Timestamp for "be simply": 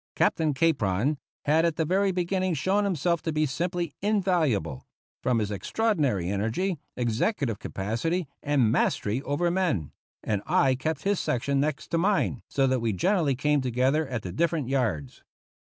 3.31-3.93